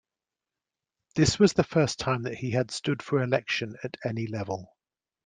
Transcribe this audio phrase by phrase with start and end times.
[1.13, 4.75] This was the first time that he had stood for election at any level.